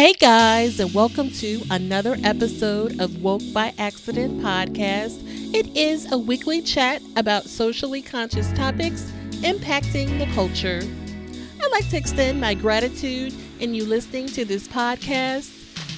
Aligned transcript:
Hey 0.00 0.14
guys, 0.14 0.80
and 0.80 0.94
welcome 0.94 1.30
to 1.32 1.60
another 1.70 2.16
episode 2.24 2.98
of 3.02 3.22
Woke 3.22 3.42
by 3.52 3.74
Accident 3.76 4.40
podcast. 4.40 5.20
It 5.54 5.76
is 5.76 6.10
a 6.10 6.16
weekly 6.16 6.62
chat 6.62 7.02
about 7.16 7.44
socially 7.44 8.00
conscious 8.00 8.50
topics 8.54 9.12
impacting 9.42 10.18
the 10.18 10.24
culture. 10.34 10.80
I'd 11.62 11.70
like 11.70 11.86
to 11.90 11.98
extend 11.98 12.40
my 12.40 12.54
gratitude 12.54 13.34
in 13.58 13.74
you 13.74 13.84
listening 13.84 14.28
to 14.28 14.46
this 14.46 14.66
podcast. 14.66 15.52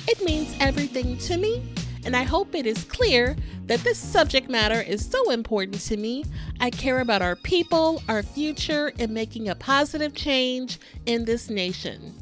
It 0.09 0.21
means 0.25 0.57
everything 0.59 1.17
to 1.19 1.37
me, 1.37 1.63
and 2.05 2.17
I 2.17 2.25
hope 2.25 2.57
it 2.57 2.67
is 2.67 2.83
clear 2.83 3.37
that 3.67 3.85
this 3.85 3.99
subject 3.99 4.51
matter 4.51 4.81
is 4.81 5.09
so 5.09 5.31
important 5.31 5.79
to 5.83 5.97
me. 5.97 6.25
I 6.59 6.71
care 6.71 6.99
about 6.99 7.23
our 7.23 7.37
people, 7.37 8.03
our 8.09 8.25
future, 8.25 8.93
and 8.99 9.13
making 9.13 9.49
a 9.49 9.55
positive 9.55 10.13
change 10.13 10.81
in 11.07 11.25
this 11.25 11.49
nation. 11.49 12.22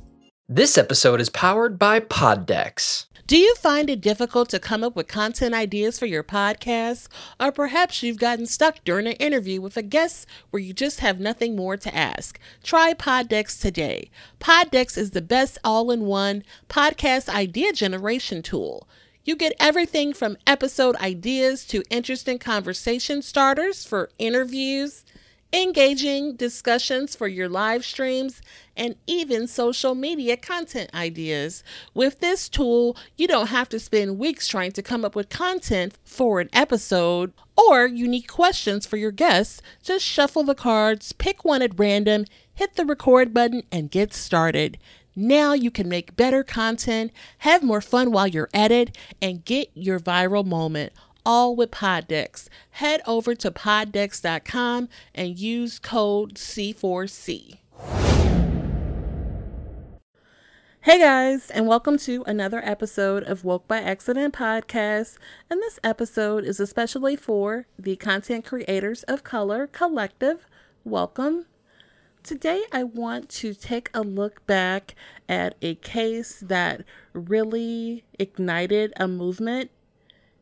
This 0.52 0.76
episode 0.76 1.20
is 1.20 1.28
powered 1.28 1.78
by 1.78 2.00
Poddex. 2.00 3.06
Do 3.28 3.38
you 3.38 3.54
find 3.54 3.88
it 3.88 4.00
difficult 4.00 4.48
to 4.48 4.58
come 4.58 4.82
up 4.82 4.96
with 4.96 5.06
content 5.06 5.54
ideas 5.54 5.96
for 5.96 6.06
your 6.06 6.24
podcast? 6.24 7.06
Or 7.38 7.52
perhaps 7.52 8.02
you've 8.02 8.18
gotten 8.18 8.46
stuck 8.46 8.82
during 8.84 9.06
an 9.06 9.12
interview 9.12 9.60
with 9.60 9.76
a 9.76 9.82
guest 9.82 10.26
where 10.50 10.60
you 10.60 10.72
just 10.72 10.98
have 10.98 11.20
nothing 11.20 11.54
more 11.54 11.76
to 11.76 11.94
ask? 11.94 12.40
Try 12.64 12.94
Poddex 12.94 13.60
today. 13.60 14.10
Poddex 14.40 14.98
is 14.98 15.12
the 15.12 15.22
best 15.22 15.56
all 15.62 15.92
in 15.92 16.00
one 16.06 16.42
podcast 16.68 17.28
idea 17.28 17.72
generation 17.72 18.42
tool. 18.42 18.88
You 19.22 19.36
get 19.36 19.52
everything 19.60 20.12
from 20.12 20.36
episode 20.48 20.96
ideas 20.96 21.64
to 21.66 21.84
interesting 21.90 22.40
conversation 22.40 23.22
starters 23.22 23.84
for 23.84 24.10
interviews 24.18 25.04
engaging 25.52 26.36
discussions 26.36 27.16
for 27.16 27.26
your 27.26 27.48
live 27.48 27.84
streams, 27.84 28.40
and 28.76 28.94
even 29.06 29.46
social 29.46 29.94
media 29.94 30.36
content 30.36 30.90
ideas. 30.94 31.62
With 31.92 32.20
this 32.20 32.48
tool, 32.48 32.96
you 33.16 33.26
don't 33.26 33.48
have 33.48 33.68
to 33.70 33.80
spend 33.80 34.18
weeks 34.18 34.46
trying 34.46 34.72
to 34.72 34.82
come 34.82 35.04
up 35.04 35.14
with 35.14 35.28
content 35.28 35.98
for 36.04 36.40
an 36.40 36.48
episode 36.52 37.32
or 37.56 37.86
unique 37.86 38.28
questions 38.28 38.86
for 38.86 38.96
your 38.96 39.10
guests. 39.10 39.60
Just 39.82 40.04
shuffle 40.04 40.44
the 40.44 40.54
cards, 40.54 41.12
pick 41.12 41.44
one 41.44 41.62
at 41.62 41.78
random, 41.78 42.24
hit 42.54 42.76
the 42.76 42.86
record 42.86 43.34
button, 43.34 43.62
and 43.72 43.90
get 43.90 44.14
started. 44.14 44.78
Now 45.16 45.52
you 45.52 45.70
can 45.70 45.88
make 45.88 46.16
better 46.16 46.44
content, 46.44 47.12
have 47.38 47.62
more 47.62 47.80
fun 47.80 48.12
while 48.12 48.28
you're 48.28 48.48
at 48.54 48.70
it, 48.70 48.96
and 49.20 49.44
get 49.44 49.70
your 49.74 49.98
viral 49.98 50.46
moment 50.46 50.92
all 51.24 51.54
with 51.54 51.70
Poddex. 51.70 52.48
Head 52.70 53.00
over 53.06 53.34
to 53.34 53.50
poddex.com 53.50 54.88
and 55.14 55.38
use 55.38 55.78
code 55.78 56.34
C4C. 56.34 57.58
Hey 60.82 60.98
guys, 60.98 61.50
and 61.50 61.66
welcome 61.66 61.98
to 61.98 62.24
another 62.26 62.62
episode 62.64 63.22
of 63.24 63.44
Woke 63.44 63.68
by 63.68 63.82
Accident 63.82 64.34
podcast. 64.34 65.18
And 65.50 65.60
this 65.60 65.78
episode 65.84 66.44
is 66.44 66.58
especially 66.58 67.16
for 67.16 67.66
the 67.78 67.96
content 67.96 68.46
creators 68.46 69.02
of 69.02 69.22
color 69.22 69.66
collective. 69.66 70.46
Welcome. 70.82 71.44
Today, 72.22 72.62
I 72.72 72.84
want 72.84 73.28
to 73.28 73.52
take 73.52 73.90
a 73.92 74.00
look 74.00 74.46
back 74.46 74.94
at 75.28 75.54
a 75.60 75.74
case 75.74 76.40
that 76.40 76.84
really 77.12 78.04
ignited 78.18 78.94
a 78.96 79.06
movement 79.06 79.70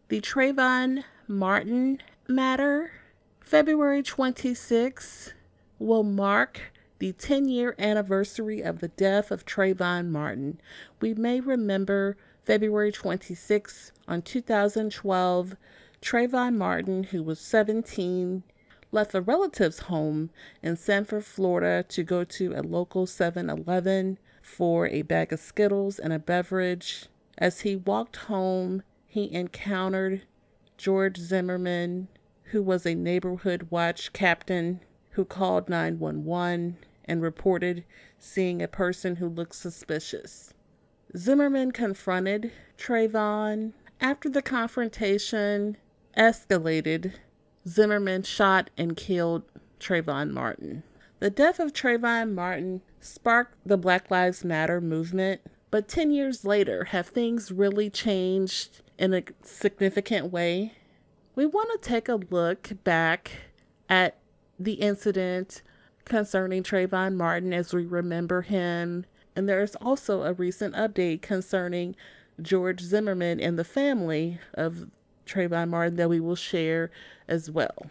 the 0.08 0.20
Trayvon 0.22 1.04
Martin 1.26 2.00
matter, 2.26 2.92
February 3.40 4.02
26, 4.02 5.34
will 5.78 6.02
mark 6.02 6.72
the 6.98 7.12
10 7.12 7.48
year 7.48 7.74
anniversary 7.78 8.62
of 8.62 8.78
the 8.78 8.88
death 8.88 9.30
of 9.30 9.44
Trayvon 9.44 10.08
Martin. 10.08 10.60
We 11.02 11.12
may 11.12 11.40
remember 11.40 12.16
February 12.42 12.90
26 12.90 13.92
on 14.08 14.22
2012, 14.22 15.56
Trayvon 16.00 16.56
Martin, 16.56 17.04
who 17.04 17.22
was 17.22 17.38
17, 17.38 18.44
left 18.90 19.14
a 19.14 19.20
relative's 19.20 19.80
home 19.80 20.30
in 20.62 20.76
Sanford, 20.76 21.26
Florida 21.26 21.84
to 21.86 22.02
go 22.02 22.24
to 22.24 22.54
a 22.54 22.62
local 22.62 23.06
7 23.06 23.50
Eleven 23.50 24.18
for 24.40 24.86
a 24.86 25.02
bag 25.02 25.34
of 25.34 25.40
Skittles 25.40 25.98
and 25.98 26.14
a 26.14 26.18
beverage. 26.18 27.06
As 27.36 27.60
he 27.60 27.76
walked 27.76 28.16
home, 28.16 28.82
he 29.08 29.32
encountered 29.32 30.22
George 30.76 31.16
Zimmerman, 31.16 32.08
who 32.44 32.62
was 32.62 32.86
a 32.86 32.94
neighborhood 32.94 33.68
watch 33.70 34.12
captain 34.12 34.80
who 35.12 35.24
called 35.24 35.68
911 35.68 36.76
and 37.06 37.22
reported 37.22 37.84
seeing 38.18 38.62
a 38.62 38.68
person 38.68 39.16
who 39.16 39.28
looked 39.28 39.54
suspicious. 39.54 40.52
Zimmerman 41.16 41.72
confronted 41.72 42.52
Trayvon. 42.76 43.72
After 44.00 44.28
the 44.28 44.42
confrontation 44.42 45.76
escalated, 46.16 47.14
Zimmerman 47.66 48.22
shot 48.22 48.70
and 48.76 48.96
killed 48.96 49.42
Trayvon 49.80 50.30
Martin. 50.30 50.82
The 51.18 51.30
death 51.30 51.58
of 51.58 51.72
Trayvon 51.72 52.34
Martin 52.34 52.82
sparked 53.00 53.56
the 53.66 53.78
Black 53.78 54.10
Lives 54.10 54.44
Matter 54.44 54.80
movement, 54.80 55.40
but 55.70 55.88
10 55.88 56.12
years 56.12 56.44
later, 56.44 56.84
have 56.84 57.08
things 57.08 57.50
really 57.50 57.90
changed 57.90 58.82
in 58.98 59.14
a 59.14 59.22
significant 59.42 60.32
way, 60.32 60.72
we 61.34 61.46
want 61.46 61.70
to 61.70 61.88
take 61.88 62.08
a 62.08 62.16
look 62.16 62.72
back 62.84 63.30
at 63.88 64.18
the 64.58 64.74
incident 64.74 65.62
concerning 66.04 66.62
Trayvon 66.62 67.14
Martin 67.14 67.52
as 67.52 67.72
we 67.72 67.86
remember 67.86 68.42
him. 68.42 69.06
And 69.36 69.48
there's 69.48 69.76
also 69.76 70.22
a 70.22 70.32
recent 70.32 70.74
update 70.74 71.22
concerning 71.22 71.94
George 72.42 72.80
Zimmerman 72.80 73.40
and 73.40 73.58
the 73.58 73.64
family 73.64 74.40
of 74.54 74.90
Trayvon 75.26 75.68
Martin 75.68 75.96
that 75.96 76.08
we 76.08 76.18
will 76.18 76.34
share 76.34 76.90
as 77.28 77.50
well. 77.50 77.86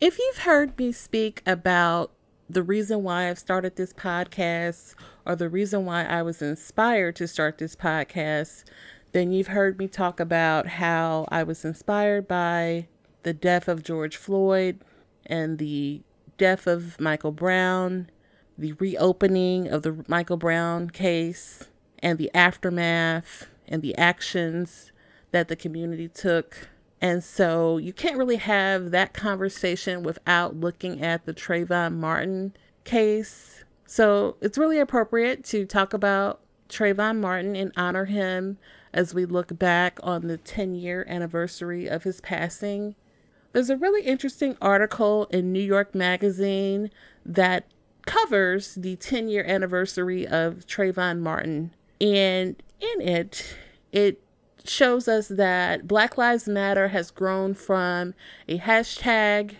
If 0.00 0.18
you've 0.18 0.38
heard 0.38 0.78
me 0.78 0.92
speak 0.92 1.42
about 1.46 2.12
the 2.48 2.62
reason 2.62 3.02
why 3.02 3.28
I've 3.28 3.38
started 3.38 3.76
this 3.76 3.92
podcast 3.92 4.94
or 5.24 5.36
the 5.36 5.48
reason 5.48 5.84
why 5.84 6.04
I 6.04 6.22
was 6.22 6.40
inspired 6.40 7.16
to 7.16 7.28
start 7.28 7.58
this 7.58 7.74
podcast, 7.74 8.64
then 9.12 9.32
you've 9.32 9.48
heard 9.48 9.78
me 9.78 9.88
talk 9.88 10.20
about 10.20 10.66
how 10.68 11.26
I 11.28 11.42
was 11.42 11.64
inspired 11.64 12.28
by 12.28 12.86
the 13.24 13.32
death 13.32 13.66
of 13.66 13.82
George 13.82 14.16
Floyd 14.16 14.80
and 15.24 15.58
the 15.58 16.02
death 16.38 16.66
of 16.66 17.00
Michael 17.00 17.32
Brown, 17.32 18.10
the 18.56 18.74
reopening 18.74 19.68
of 19.68 19.82
the 19.82 20.04
Michael 20.06 20.36
Brown 20.36 20.90
case, 20.90 21.68
and 22.00 22.18
the 22.18 22.30
aftermath 22.34 23.48
and 23.66 23.82
the 23.82 23.96
actions 23.98 24.92
that 25.32 25.48
the 25.48 25.56
community 25.56 26.08
took. 26.08 26.68
And 27.00 27.22
so 27.22 27.76
you 27.76 27.92
can't 27.92 28.16
really 28.16 28.36
have 28.36 28.90
that 28.90 29.12
conversation 29.12 30.02
without 30.02 30.56
looking 30.56 31.02
at 31.02 31.26
the 31.26 31.34
Trayvon 31.34 31.94
Martin 31.96 32.54
case 32.84 33.56
so 33.86 34.36
it's 34.40 34.58
really 34.58 34.80
appropriate 34.80 35.44
to 35.44 35.64
talk 35.64 35.94
about 35.94 36.40
Trayvon 36.68 37.20
Martin 37.20 37.54
and 37.54 37.72
honor 37.76 38.06
him 38.06 38.58
as 38.92 39.14
we 39.14 39.24
look 39.24 39.56
back 39.58 40.00
on 40.02 40.26
the 40.26 40.36
10 40.36 40.74
year 40.74 41.06
anniversary 41.08 41.86
of 41.86 42.02
his 42.02 42.20
passing. 42.20 42.96
There's 43.52 43.70
a 43.70 43.76
really 43.76 44.02
interesting 44.02 44.56
article 44.60 45.26
in 45.30 45.52
New 45.52 45.62
York 45.62 45.94
Magazine 45.94 46.90
that 47.24 47.66
covers 48.04 48.74
the 48.74 48.96
10 48.96 49.28
year 49.28 49.44
anniversary 49.44 50.26
of 50.26 50.66
Trayvon 50.66 51.20
Martin. 51.20 51.72
And 52.00 52.60
in 52.80 53.00
it, 53.00 53.56
it 53.92 54.20
shows 54.68 55.08
us 55.08 55.28
that 55.28 55.86
Black 55.86 56.16
Lives 56.16 56.48
Matter 56.48 56.88
has 56.88 57.10
grown 57.10 57.54
from 57.54 58.14
a 58.48 58.58
hashtag 58.58 59.56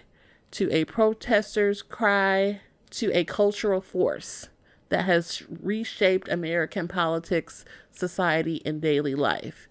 to 0.52 0.70
a 0.72 0.84
protester's 0.84 1.82
cry 1.82 2.60
to 2.90 3.10
a 3.12 3.24
cultural 3.24 3.80
force 3.80 4.48
that 4.88 5.04
has 5.04 5.42
reshaped 5.62 6.28
American 6.28 6.88
politics, 6.88 7.64
society, 7.90 8.62
and 8.64 8.80
daily 8.80 9.14
life. 9.14 9.68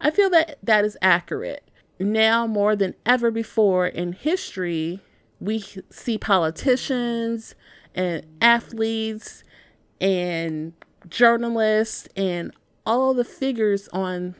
I 0.00 0.10
feel 0.10 0.28
that 0.30 0.58
that 0.62 0.84
is 0.84 0.98
accurate. 1.00 1.70
Now, 1.98 2.46
more 2.46 2.76
than 2.76 2.94
ever 3.06 3.30
before 3.30 3.86
in 3.86 4.12
history, 4.12 5.00
we 5.40 5.64
see 5.90 6.18
politicians 6.18 7.54
and 7.94 8.26
athletes 8.40 9.44
and 10.00 10.74
journalists 11.08 12.08
and 12.16 12.52
all 12.84 13.14
the 13.14 13.24
figures 13.24 13.88
on 13.88 14.34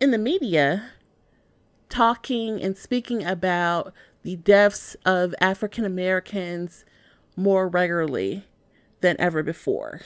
in 0.00 0.10
the 0.10 0.18
media 0.18 0.90
talking 1.90 2.62
and 2.62 2.76
speaking 2.76 3.22
about 3.24 3.92
the 4.22 4.36
deaths 4.36 4.96
of 5.04 5.34
African 5.40 5.84
Americans 5.84 6.84
more 7.36 7.68
regularly 7.68 8.44
than 9.00 9.16
ever 9.18 9.42
before. 9.42 10.00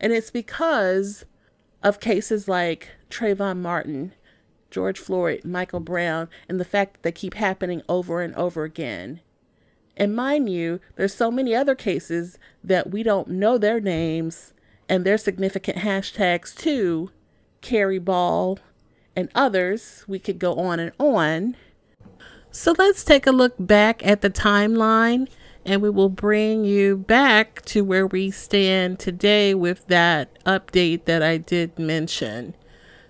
And 0.00 0.12
it's 0.12 0.30
because 0.30 1.24
of 1.82 2.00
cases 2.00 2.46
like 2.48 2.90
Trayvon 3.08 3.58
Martin, 3.58 4.12
George 4.70 4.98
Floyd, 4.98 5.44
Michael 5.44 5.80
Brown, 5.80 6.28
and 6.48 6.60
the 6.60 6.64
fact 6.64 6.94
that 6.94 7.02
they 7.02 7.12
keep 7.12 7.34
happening 7.34 7.82
over 7.88 8.20
and 8.20 8.34
over 8.34 8.64
again. 8.64 9.20
And 9.96 10.16
mind 10.16 10.50
you, 10.50 10.80
there's 10.96 11.14
so 11.14 11.30
many 11.30 11.54
other 11.54 11.74
cases 11.74 12.38
that 12.64 12.90
we 12.90 13.02
don't 13.02 13.28
know 13.28 13.58
their 13.58 13.80
names 13.80 14.52
and 14.88 15.04
their 15.04 15.18
significant 15.18 15.78
hashtags 15.78 16.54
too. 16.54 17.10
Carrie 17.60 17.98
Ball 17.98 18.58
and 19.16 19.28
others. 19.34 20.04
We 20.06 20.18
could 20.18 20.38
go 20.38 20.54
on 20.54 20.80
and 20.80 20.92
on. 20.98 21.56
So 22.50 22.74
let's 22.78 23.04
take 23.04 23.26
a 23.26 23.32
look 23.32 23.54
back 23.58 24.04
at 24.06 24.20
the 24.20 24.30
timeline 24.30 25.28
and 25.64 25.80
we 25.80 25.90
will 25.90 26.08
bring 26.08 26.64
you 26.64 26.96
back 26.96 27.62
to 27.66 27.84
where 27.84 28.06
we 28.06 28.30
stand 28.30 28.98
today 28.98 29.54
with 29.54 29.86
that 29.86 30.42
update 30.44 31.04
that 31.04 31.22
I 31.22 31.36
did 31.36 31.78
mention. 31.78 32.54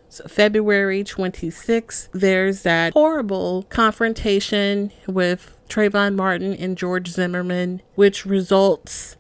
So, 0.09 0.25
February 0.29 1.03
26th, 1.03 2.09
there's 2.13 2.63
that 2.63 2.93
horrible 2.93 3.65
confrontation 3.71 4.93
with 5.07 5.57
Trayvon 5.71 6.15
Martin 6.15 6.53
and 6.53 6.77
George 6.77 7.09
Zimmerman, 7.09 7.81
which 7.95 8.27
results 8.27 9.17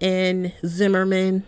in 0.00 0.52
Zimmerman 0.66 1.44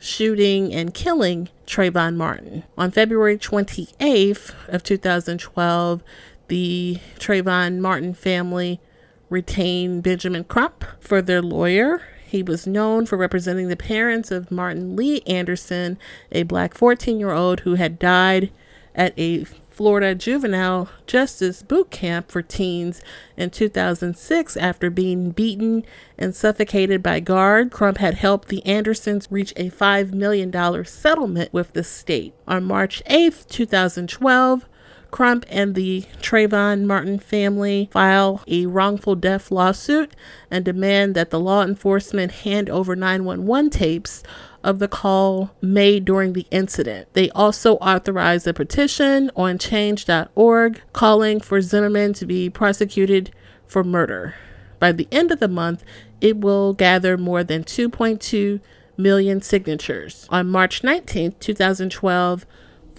shooting 0.00 0.74
and 0.74 0.92
killing 0.92 1.48
Trayvon 1.66 2.16
Martin. 2.16 2.64
On 2.76 2.90
February 2.90 3.38
28th 3.38 4.52
of 4.66 4.82
2012, 4.82 6.02
the 6.48 6.98
Trayvon 7.18 7.78
Martin 7.78 8.14
family 8.14 8.80
retained 9.28 10.02
Benjamin 10.02 10.42
Crump 10.44 10.84
for 10.98 11.22
their 11.22 11.42
lawyer. 11.42 12.02
He 12.26 12.42
was 12.42 12.66
known 12.66 13.06
for 13.06 13.16
representing 13.16 13.68
the 13.68 13.76
parents 13.76 14.30
of 14.30 14.50
Martin 14.50 14.96
Lee 14.96 15.20
Anderson, 15.26 15.98
a 16.32 16.42
black 16.44 16.74
14 16.74 17.20
year 17.20 17.32
old 17.32 17.60
who 17.60 17.74
had 17.74 17.98
died 17.98 18.50
at 18.94 19.12
a 19.18 19.44
Florida 19.80 20.14
juvenile 20.14 20.90
justice 21.06 21.62
boot 21.62 21.90
camp 21.90 22.30
for 22.30 22.42
teens 22.42 23.00
in 23.36 23.48
2006 23.48 24.56
after 24.58 24.90
being 24.90 25.30
beaten 25.30 25.84
and 26.18 26.36
suffocated 26.36 27.02
by 27.02 27.18
guard. 27.18 27.70
Crump 27.70 27.96
had 27.96 28.14
helped 28.14 28.48
the 28.48 28.64
Andersons 28.66 29.26
reach 29.30 29.52
a 29.56 29.70
$5 29.70 30.12
million 30.12 30.52
settlement 30.84 31.50
with 31.52 31.72
the 31.72 31.82
state. 31.82 32.34
On 32.46 32.62
March 32.62 33.02
8, 33.06 33.46
2012, 33.48 34.66
Crump 35.10 35.44
and 35.48 35.74
the 35.74 36.02
Trayvon 36.20 36.84
Martin 36.84 37.18
family 37.18 37.88
file 37.92 38.42
a 38.46 38.66
wrongful 38.66 39.14
death 39.14 39.50
lawsuit 39.50 40.14
and 40.50 40.64
demand 40.64 41.14
that 41.14 41.30
the 41.30 41.40
law 41.40 41.62
enforcement 41.62 42.32
hand 42.32 42.70
over 42.70 42.94
911 42.94 43.70
tapes 43.70 44.22
of 44.62 44.78
the 44.78 44.88
call 44.88 45.50
made 45.60 46.04
during 46.04 46.32
the 46.32 46.46
incident. 46.50 47.08
They 47.12 47.30
also 47.30 47.76
authorized 47.76 48.46
a 48.46 48.54
petition 48.54 49.30
on 49.34 49.58
change.org 49.58 50.82
calling 50.92 51.40
for 51.40 51.60
Zimmerman 51.60 52.12
to 52.14 52.26
be 52.26 52.50
prosecuted 52.50 53.30
for 53.66 53.82
murder. 53.84 54.34
By 54.78 54.92
the 54.92 55.08
end 55.12 55.30
of 55.30 55.40
the 55.40 55.48
month, 55.48 55.84
it 56.20 56.38
will 56.38 56.72
gather 56.72 57.16
more 57.16 57.44
than 57.44 57.64
2.2 57.64 58.60
million 58.96 59.40
signatures. 59.40 60.26
On 60.30 60.48
March 60.48 60.84
19, 60.84 61.36
2012, 61.40 62.46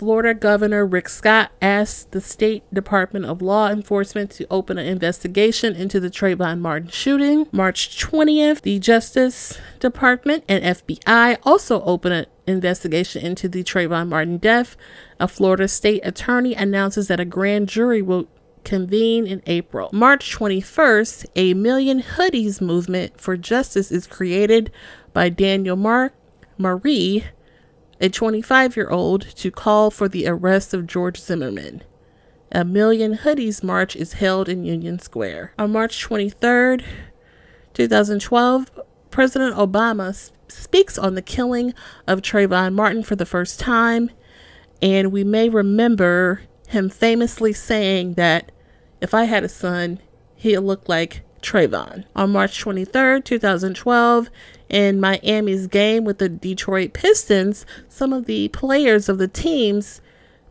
Florida 0.02 0.34
Governor 0.34 0.84
Rick 0.84 1.10
Scott 1.10 1.52
asked 1.62 2.10
the 2.10 2.22
State 2.22 2.64
Department 2.74 3.24
of 3.26 3.40
Law 3.40 3.70
Enforcement 3.70 4.32
to 4.32 4.48
open 4.50 4.80
an 4.80 4.88
investigation 4.88 5.76
into 5.76 6.00
the 6.00 6.10
Trayvon 6.10 6.58
Martin 6.58 6.90
shooting. 6.90 7.46
March 7.52 8.04
20th, 8.04 8.62
the 8.62 8.80
Justice 8.80 9.60
Department 9.80 10.44
and 10.50 10.64
FBI 10.64 11.38
also 11.44 11.84
opened 11.84 12.16
an 12.16 12.26
investigation 12.48 13.24
into 13.24 13.48
the 13.48 13.64
Trayvon 13.64 14.08
Martin 14.08 14.40
death. 14.40 14.76
A 15.20 15.28
Florida 15.28 15.68
state 15.68 16.02
attorney 16.04 16.56
announces 16.56 17.08
that 17.08 17.20
a 17.20 17.24
grand 17.24 17.70
jury 17.70 18.02
will 18.02 18.28
convene 18.64 19.28
in 19.28 19.44
April. 19.46 19.92
March 19.94 20.36
21st, 20.36 21.28
a 21.36 21.54
Million 21.54 22.02
Hoodies 22.02 22.60
movement 22.60 23.22
for 23.22 23.38
justice 23.38 23.92
is 23.92 24.08
created 24.08 24.72
by 25.14 25.30
Daniel 25.30 25.76
Mark 25.76 26.16
Maree 26.60 27.26
a 28.02 28.10
25 28.10 28.76
year 28.76 28.90
old, 28.90 29.22
to 29.38 29.52
call 29.52 29.92
for 29.92 30.10
the 30.10 30.28
arrest 30.28 30.74
of 30.74 30.88
George 30.88 31.20
Zimmerman. 31.22 31.84
A 32.52 32.66
Million 32.66 33.18
Hoodies 33.20 33.64
March 33.64 33.96
is 33.96 34.14
held 34.14 34.50
in 34.50 34.66
Union 34.66 35.00
Square. 35.00 35.54
On 35.58 35.72
March 35.72 36.02
23, 36.02 36.84
2012, 37.74 38.72
President 39.12 39.56
Obama 39.56 40.32
speaks 40.50 40.98
on 40.98 41.16
the 41.16 41.22
killing 41.22 41.74
of 42.08 42.22
Trayvon 42.22 42.74
Martin 42.74 43.04
for 43.04 43.16
the 43.16 43.26
first 43.26 43.60
time, 43.60 44.10
and 44.82 45.12
we 45.12 45.24
may 45.24 45.48
remember 45.48 46.42
him 46.68 46.90
famously 46.90 47.54
saying 47.54 48.16
that 48.16 48.52
if 49.00 49.14
I 49.14 49.26
had 49.26 49.44
a 49.44 49.50
son, 49.50 50.00
he'd 50.36 50.60
look 50.60 50.90
like 50.90 51.22
Trayvon. 51.42 52.06
On 52.16 52.32
March 52.32 52.60
23, 52.60 53.22
2012, 53.22 54.30
in 54.70 55.00
Miami's 55.00 55.68
game 55.68 56.04
with 56.06 56.18
the 56.18 56.30
Detroit 56.30 56.94
Pistons, 56.94 57.66
some 57.90 58.14
of 58.14 58.26
the 58.26 58.48
players 58.50 59.10
of 59.10 59.18
the 59.18 59.28
teams 59.28 60.02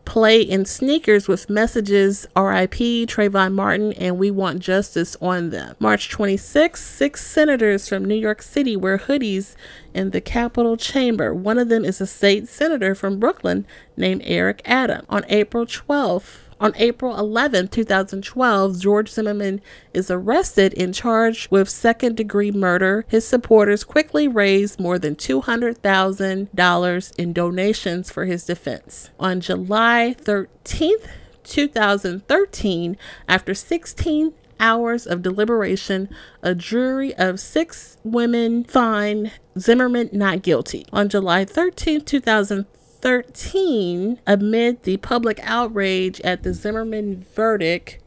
play 0.05 0.41
in 0.41 0.65
sneakers 0.65 1.27
with 1.27 1.49
messages 1.49 2.27
RIP 2.35 3.07
Trayvon 3.07 3.53
Martin 3.53 3.93
and 3.93 4.17
we 4.17 4.31
want 4.31 4.59
justice 4.59 5.15
on 5.21 5.51
them. 5.51 5.75
March 5.79 6.09
26, 6.09 6.83
six 6.83 7.25
senators 7.25 7.87
from 7.87 8.05
New 8.05 8.15
York 8.15 8.41
City 8.41 8.75
wear 8.75 8.97
hoodies 8.97 9.55
in 9.93 10.11
the 10.11 10.21
Capitol 10.21 10.75
chamber. 10.77 11.33
One 11.33 11.57
of 11.57 11.69
them 11.69 11.85
is 11.85 12.01
a 12.01 12.07
state 12.07 12.47
senator 12.47 12.93
from 12.95 13.19
Brooklyn 13.19 13.65
named 13.95 14.21
Eric 14.25 14.61
Adam. 14.65 15.05
On 15.09 15.23
April 15.29 15.65
12th, 15.65 16.50
on 16.61 16.73
April 16.75 17.17
11, 17.17 17.69
2012, 17.69 18.79
George 18.79 19.09
Zimmerman 19.09 19.61
is 19.95 20.11
arrested 20.11 20.75
and 20.77 20.93
charged 20.93 21.51
with 21.51 21.67
second 21.67 22.15
degree 22.15 22.51
murder. 22.51 23.03
His 23.07 23.27
supporters 23.27 23.83
quickly 23.83 24.27
raised 24.27 24.79
more 24.79 24.99
than 24.99 25.15
$200,000 25.15 27.15
in 27.17 27.33
donations 27.33 28.11
for 28.11 28.25
his 28.25 28.45
defense. 28.45 29.09
On 29.19 29.41
July 29.41 30.15
13th, 30.21 31.07
2013, 31.43 32.97
after 33.27 33.55
16 33.55 34.33
hours 34.59 35.07
of 35.07 35.23
deliberation, 35.23 36.07
a 36.43 36.53
jury 36.53 37.15
of 37.15 37.39
six 37.39 37.97
women 38.03 38.63
find 38.63 39.31
Zimmerman 39.57 40.11
not 40.13 40.43
guilty. 40.43 40.85
On 40.93 41.09
July 41.09 41.43
13, 41.43 42.01
2013, 42.01 42.80
13, 43.01 44.19
amid 44.27 44.83
the 44.83 44.97
public 44.97 45.39
outrage 45.43 46.21
at 46.21 46.43
the 46.43 46.53
Zimmerman 46.53 47.25
verdict, 47.33 47.99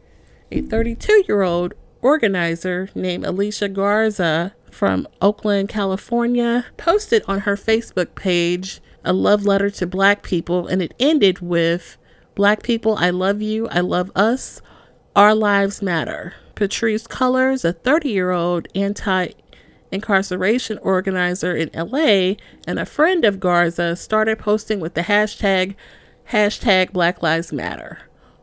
a 0.50 0.60
32 0.60 1.24
year 1.28 1.42
old 1.42 1.74
organizer 2.00 2.88
named 2.94 3.24
Alicia 3.24 3.68
Garza 3.68 4.54
from 4.70 5.06
Oakland, 5.20 5.68
California, 5.68 6.66
posted 6.76 7.22
on 7.26 7.40
her 7.40 7.56
Facebook 7.56 8.14
page 8.14 8.80
a 9.04 9.12
love 9.12 9.44
letter 9.44 9.70
to 9.70 9.86
black 9.86 10.22
people, 10.22 10.66
and 10.66 10.80
it 10.80 10.94
ended 10.98 11.40
with 11.40 11.98
Black 12.34 12.64
people, 12.64 12.96
I 12.96 13.10
love 13.10 13.40
you, 13.42 13.68
I 13.68 13.78
love 13.78 14.10
us, 14.16 14.60
our 15.14 15.36
lives 15.36 15.80
matter. 15.80 16.34
Patrisse 16.56 17.06
Cullors, 17.06 17.64
a 17.64 17.72
30 17.72 18.08
year 18.08 18.32
old 18.32 18.66
anti 18.74 19.28
incarceration 19.94 20.78
organizer 20.78 21.54
in 21.54 21.70
LA 21.74 22.34
and 22.66 22.78
a 22.78 22.84
friend 22.86 23.24
of 23.24 23.40
Garza 23.40 23.96
started 23.96 24.38
posting 24.38 24.80
with 24.80 24.94
the 24.94 25.02
hashtag 25.02 25.74
hashtag 26.30 26.92
Black 26.92 27.22
Lives 27.22 27.52
Matter. 27.52 28.00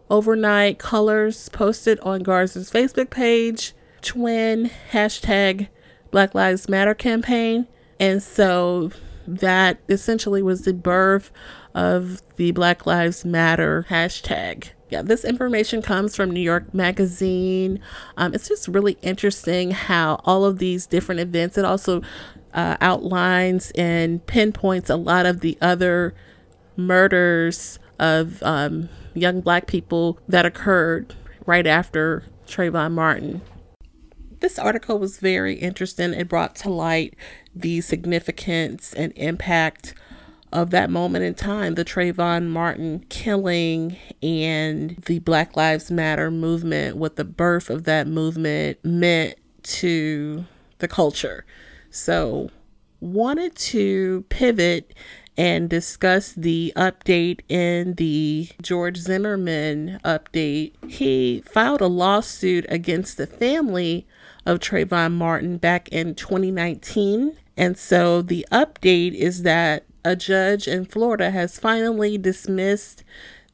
Overnight, 0.09 0.79
Cullors 0.79 1.51
posted 1.51 1.99
on 2.01 2.23
Garza's 2.23 2.71
Facebook 2.71 3.09
page, 3.09 3.73
twin 4.01 4.69
hashtag 4.91 5.69
Black 6.11 6.35
Lives 6.35 6.67
Matter 6.67 6.93
campaign. 6.93 7.67
And 7.99 8.21
so 8.21 8.91
that 9.27 9.79
essentially 9.87 10.41
was 10.41 10.63
the 10.63 10.73
birth 10.73 11.31
of 11.73 12.21
the 12.35 12.51
Black 12.51 12.85
Lives 12.85 13.23
Matter 13.23 13.85
hashtag 13.89 14.69
yeah, 14.91 15.01
this 15.01 15.23
information 15.23 15.81
comes 15.81 16.17
from 16.17 16.31
New 16.31 16.41
York 16.41 16.73
Magazine. 16.73 17.79
Um, 18.17 18.33
it's 18.33 18.49
just 18.49 18.67
really 18.67 18.97
interesting 19.01 19.71
how 19.71 20.19
all 20.25 20.43
of 20.43 20.59
these 20.59 20.85
different 20.85 21.21
events, 21.21 21.57
it 21.57 21.63
also 21.63 22.01
uh, 22.53 22.75
outlines 22.81 23.71
and 23.71 24.25
pinpoints 24.27 24.89
a 24.89 24.97
lot 24.97 25.25
of 25.25 25.39
the 25.39 25.57
other 25.61 26.13
murders 26.75 27.79
of 27.99 28.43
um, 28.43 28.89
young 29.13 29.39
black 29.39 29.65
people 29.65 30.19
that 30.27 30.45
occurred 30.45 31.15
right 31.45 31.65
after 31.65 32.25
Trayvon 32.45 32.91
Martin. 32.91 33.41
This 34.41 34.59
article 34.59 34.99
was 34.99 35.19
very 35.19 35.55
interesting. 35.55 36.13
It 36.13 36.27
brought 36.27 36.55
to 36.57 36.69
light 36.69 37.15
the 37.55 37.79
significance 37.79 38.93
and 38.93 39.13
impact 39.15 39.93
of 40.51 40.69
that 40.71 40.89
moment 40.89 41.23
in 41.23 41.33
time, 41.33 41.75
the 41.75 41.85
Trayvon 41.85 42.47
Martin 42.47 43.05
killing 43.09 43.97
and 44.21 44.97
the 45.05 45.19
Black 45.19 45.55
Lives 45.55 45.91
Matter 45.91 46.29
movement, 46.31 46.97
what 46.97 47.15
the 47.15 47.23
birth 47.23 47.69
of 47.69 47.83
that 47.85 48.07
movement 48.07 48.83
meant 48.83 49.35
to 49.63 50.45
the 50.79 50.87
culture. 50.87 51.45
So, 51.89 52.49
wanted 52.99 53.55
to 53.55 54.25
pivot 54.29 54.93
and 55.37 55.69
discuss 55.69 56.33
the 56.33 56.73
update 56.75 57.39
in 57.49 57.93
the 57.95 58.49
George 58.61 58.97
Zimmerman 58.97 59.99
update. 60.03 60.73
He 60.89 61.41
filed 61.45 61.81
a 61.81 61.87
lawsuit 61.87 62.65
against 62.69 63.17
the 63.17 63.27
family 63.27 64.05
of 64.45 64.59
Trayvon 64.59 65.13
Martin 65.13 65.57
back 65.57 65.87
in 65.89 66.15
2019. 66.15 67.37
And 67.57 67.77
so 67.77 68.21
the 68.21 68.45
update 68.51 69.13
is 69.13 69.43
that 69.43 69.85
a 70.03 70.15
judge 70.15 70.67
in 70.67 70.85
Florida 70.85 71.31
has 71.31 71.59
finally 71.59 72.17
dismissed 72.17 73.03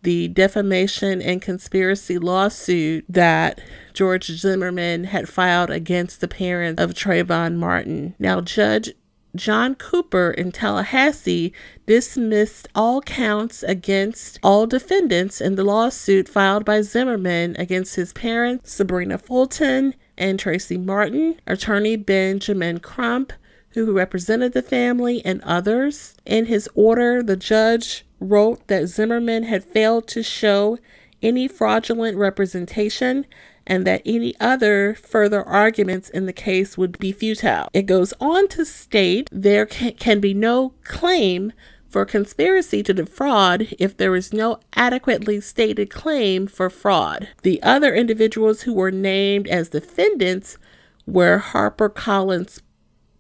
the 0.04 0.28
defamation 0.28 1.22
and 1.22 1.42
conspiracy 1.42 2.18
lawsuit 2.18 3.04
that 3.10 3.60
George 3.94 4.32
Zimmerman 4.32 5.06
had 5.06 5.28
filed 5.28 5.70
against 5.70 6.22
the 6.22 6.28
parents 6.28 6.82
of 6.82 6.94
Trayvon 6.94 7.56
Martin. 7.56 8.16
Now, 8.20 8.42
Judge 8.42 8.94
John 9.36 9.76
Cooper 9.76 10.32
in 10.32 10.52
Tallahassee 10.52 11.54
dismissed 11.86 12.68
all 12.74 13.02
counts 13.02 13.64
against 13.64 14.40
all 14.42 14.66
defendants 14.66 15.40
in 15.40 15.56
the 15.56 15.64
lawsuit 15.64 16.28
filed 16.28 16.66
by 16.66 16.82
Zimmerman 16.82 17.56
against 17.58 17.96
his 17.96 18.14
parents, 18.14 18.72
Sabrina 18.72 19.18
Fulton 19.18 19.94
and 20.18 20.40
Tracy 20.40 20.78
Martin, 20.78 21.40
attorney 21.46 21.96
Benjamin 21.96 22.80
Crump, 22.80 23.32
who 23.72 23.94
represented 23.94 24.54
the 24.54 24.62
family, 24.62 25.24
and 25.26 25.42
others. 25.42 26.16
In 26.26 26.46
his 26.46 26.70
order, 26.76 27.22
the 27.22 27.36
judge 27.36 28.06
wrote 28.20 28.68
that 28.68 28.88
Zimmerman 28.88 29.44
had 29.44 29.64
failed 29.64 30.08
to 30.10 30.24
show 30.24 30.78
any 31.22 31.48
fraudulent 31.48 32.18
representation 32.18 33.26
and 33.66 33.86
that 33.86 34.02
any 34.06 34.34
other 34.40 34.96
further 34.96 35.44
arguments 35.44 36.10
in 36.10 36.26
the 36.26 36.34
case 36.34 36.78
would 36.78 36.98
be 37.00 37.12
futile. 37.12 37.68
It 37.74 37.86
goes 37.86 38.14
on 38.20 38.48
to 38.50 38.66
state 38.66 39.30
there 39.32 39.66
can, 39.66 40.20
be 40.22 40.34
no 40.34 40.74
claim 40.84 41.52
for 41.90 42.06
conspiracy 42.06 42.82
to 42.84 42.94
defraud 42.94 43.68
if 43.78 43.98
there 43.98 44.16
is 44.16 44.34
no 44.34 44.60
adequately 44.74 45.42
stated 45.42 45.90
claim 45.90 46.48
for 46.48 46.70
fraud. 46.70 47.30
The 47.44 47.62
other 47.62 47.94
individuals 47.94 48.62
who 48.62 48.74
were 48.74 48.92
named 48.92 49.48
as 49.48 49.70
defendants 49.70 50.58
were 51.06 51.40
HarperCollins 51.40 52.62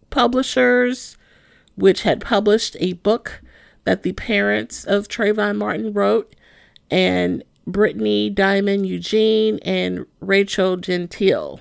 Publishers, 0.10 1.18
which 1.76 2.04
had 2.04 2.22
published 2.22 2.76
a 2.80 2.94
book 2.94 3.42
that 3.84 4.04
the 4.04 4.14
parents 4.14 4.84
of 4.84 5.08
Trayvon 5.08 5.58
Martin 5.58 5.94
wrote, 5.94 6.36
and 6.90 7.44
Brittany 7.66 8.30
Diamond 8.30 8.86
Eugene 8.86 9.60
and 9.64 10.06
Rachel 10.22 10.78
Jeantel, 10.78 11.60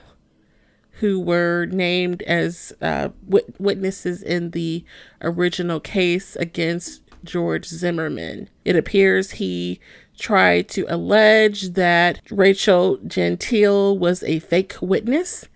who 1.00 1.20
were 1.20 1.66
named 1.66 2.22
as 2.22 2.72
uh, 2.80 3.10
wit- 3.26 3.54
witnesses 3.58 4.22
in 4.22 4.52
the 4.52 4.84
original 5.20 5.80
case 5.80 6.36
against 6.36 7.02
George 7.24 7.66
Zimmerman. 7.66 8.48
It 8.64 8.76
appears 8.76 9.32
he 9.32 9.80
tried 10.16 10.68
to 10.70 10.86
allege 10.88 11.70
that 11.70 12.20
Rachel 12.30 12.98
Jeantel 12.98 13.98
was 13.98 14.22
a 14.22 14.38
fake 14.38 14.76
witness, 14.80 15.48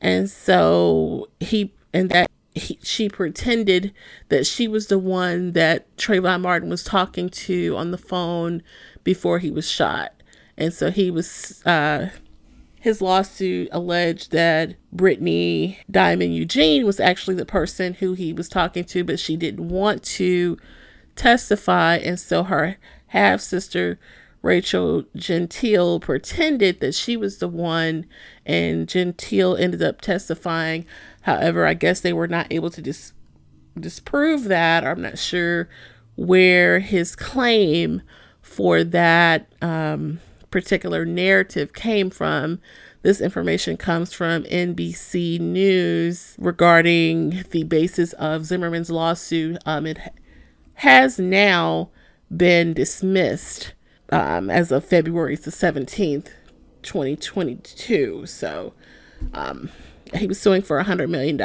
and 0.00 0.28
so 0.28 1.28
he 1.38 1.74
and 1.92 2.10
that 2.10 2.30
he, 2.54 2.78
she 2.82 3.08
pretended 3.08 3.92
that 4.28 4.46
she 4.46 4.66
was 4.66 4.88
the 4.88 4.98
one 4.98 5.52
that 5.52 5.94
Trayvon 5.96 6.40
Martin 6.40 6.68
was 6.68 6.82
talking 6.82 7.28
to 7.28 7.76
on 7.76 7.90
the 7.90 7.98
phone 7.98 8.62
before 9.04 9.38
he 9.38 9.50
was 9.50 9.70
shot. 9.70 10.12
And 10.56 10.74
so 10.74 10.90
he 10.90 11.10
was, 11.10 11.64
uh, 11.64 12.10
his 12.80 13.00
lawsuit 13.00 13.68
alleged 13.72 14.32
that 14.32 14.74
Brittany 14.92 15.78
Diamond 15.90 16.34
Eugene 16.34 16.84
was 16.84 16.98
actually 16.98 17.36
the 17.36 17.46
person 17.46 17.94
who 17.94 18.14
he 18.14 18.32
was 18.32 18.48
talking 18.48 18.84
to, 18.84 19.04
but 19.04 19.20
she 19.20 19.36
didn't 19.36 19.68
want 19.68 20.02
to 20.02 20.58
testify. 21.14 21.96
And 21.96 22.18
so 22.18 22.44
her 22.44 22.76
half 23.08 23.40
sister, 23.40 23.98
Rachel 24.42 25.02
Jeantel, 25.16 26.00
pretended 26.00 26.80
that 26.80 26.94
she 26.94 27.16
was 27.16 27.38
the 27.38 27.48
one, 27.48 28.06
and 28.46 28.86
Jeantel 28.86 29.58
ended 29.58 29.82
up 29.82 30.00
testifying. 30.00 30.86
However, 31.22 31.66
I 31.66 31.74
guess 31.74 32.00
they 32.00 32.12
were 32.12 32.28
not 32.28 32.46
able 32.50 32.70
to 32.70 32.80
dis- 32.80 33.12
disprove 33.78 34.44
that. 34.44 34.86
I'm 34.86 35.02
not 35.02 35.18
sure 35.18 35.68
where 36.16 36.80
his 36.80 37.14
claim 37.14 38.02
for 38.40 38.82
that 38.82 39.52
um, 39.60 40.20
particular 40.50 41.04
narrative 41.04 41.72
came 41.72 42.10
from. 42.10 42.60
This 43.02 43.20
information 43.20 43.76
comes 43.76 44.12
from 44.12 44.44
NBC 44.44 45.40
News 45.40 46.34
regarding 46.38 47.44
the 47.50 47.62
basis 47.64 48.12
of 48.14 48.44
Zimmerman's 48.44 48.90
lawsuit. 48.90 49.56
Um, 49.64 49.86
it 49.86 49.98
has 50.74 51.18
now 51.18 51.90
been 52.34 52.74
dismissed 52.74 53.72
um, 54.10 54.50
as 54.50 54.72
of 54.72 54.84
February 54.84 55.36
the 55.36 55.50
17th, 55.50 56.28
2022. 56.82 58.26
So 58.26 58.72
um, 59.34 59.70
he 60.14 60.26
was 60.26 60.40
suing 60.40 60.62
for 60.62 60.78
a 60.78 60.84
$100 60.84 61.08
million. 61.08 61.38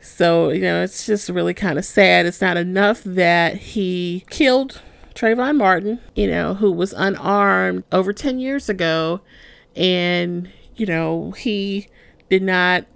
So, 0.00 0.50
you 0.50 0.62
know, 0.62 0.82
it's 0.82 1.06
just 1.06 1.28
really 1.28 1.54
kind 1.54 1.78
of 1.78 1.84
sad. 1.84 2.26
It's 2.26 2.40
not 2.40 2.56
enough 2.56 3.02
that 3.04 3.56
he 3.56 4.24
killed 4.30 4.80
Trayvon 5.14 5.56
Martin, 5.56 6.00
you 6.14 6.26
know, 6.26 6.54
who 6.54 6.72
was 6.72 6.92
unarmed 6.92 7.84
over 7.92 8.12
10 8.12 8.38
years 8.40 8.68
ago. 8.68 9.20
And, 9.76 10.50
you 10.76 10.86
know, 10.86 11.32
he 11.32 11.88
did 12.28 12.42
not 12.42 12.86